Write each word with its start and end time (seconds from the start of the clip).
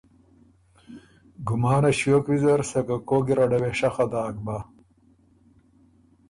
ګمانه 1.47 1.91
ݭیوک 1.97 2.25
ویزر 2.29 2.61
سکه 2.69 2.97
کوک 3.07 3.21
ګیرډه 3.27 3.57
وې 3.61 3.71
شخه 3.79 4.05
داک 4.11 4.35
بۀ 4.45 4.57